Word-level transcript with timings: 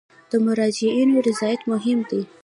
د 0.31 0.33
مراجعینو 0.45 1.15
رضایت 1.27 1.61
مهم 1.71 1.99
دی 2.09 2.21